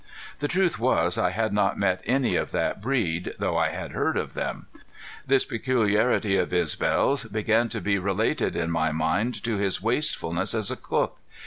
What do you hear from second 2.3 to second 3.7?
of that breed, though I